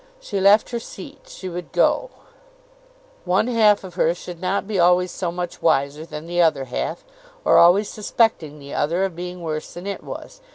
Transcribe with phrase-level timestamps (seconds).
[0.19, 2.09] She left her seat, she would go;
[3.23, 7.05] one half of her should not be always so much wiser than the other half,
[7.45, 10.41] or always suspecting the other of being worse than it was.